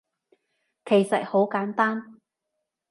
[0.83, 2.19] 其實好簡單